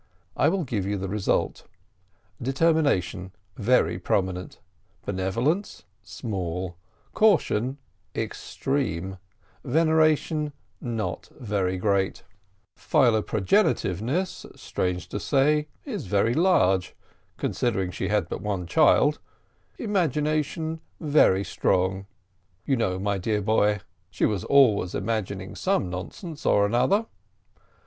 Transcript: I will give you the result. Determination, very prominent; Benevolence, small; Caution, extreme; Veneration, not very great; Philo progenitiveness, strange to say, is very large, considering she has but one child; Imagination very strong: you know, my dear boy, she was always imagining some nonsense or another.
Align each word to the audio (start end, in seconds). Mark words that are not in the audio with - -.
I 0.35 0.49
will 0.49 0.63
give 0.63 0.87
you 0.87 0.97
the 0.97 1.07
result. 1.07 1.67
Determination, 2.41 3.31
very 3.55 3.99
prominent; 3.99 4.59
Benevolence, 5.05 5.83
small; 6.01 6.75
Caution, 7.13 7.77
extreme; 8.15 9.19
Veneration, 9.63 10.53
not 10.81 11.29
very 11.39 11.77
great; 11.77 12.23
Philo 12.75 13.21
progenitiveness, 13.21 14.43
strange 14.55 15.07
to 15.09 15.19
say, 15.19 15.67
is 15.85 16.07
very 16.07 16.33
large, 16.33 16.95
considering 17.37 17.91
she 17.91 18.07
has 18.07 18.25
but 18.27 18.41
one 18.41 18.65
child; 18.65 19.19
Imagination 19.77 20.81
very 20.99 21.43
strong: 21.43 22.07
you 22.65 22.75
know, 22.75 22.97
my 22.97 23.19
dear 23.19 23.39
boy, 23.39 23.81
she 24.09 24.25
was 24.25 24.43
always 24.45 24.95
imagining 24.95 25.53
some 25.55 25.91
nonsense 25.91 26.43
or 26.43 26.65
another. 26.65 27.05